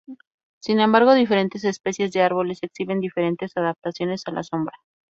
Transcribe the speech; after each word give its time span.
Sin 0.59 0.79
embargo, 0.79 1.13
diferentes 1.13 1.63
especies 1.63 2.11
de 2.11 2.23
árboles 2.23 2.63
exhiben 2.63 3.01
diferentes 3.01 3.51
adaptaciones 3.55 4.23
a 4.25 4.31
la 4.31 4.41
sombra. 4.41 4.73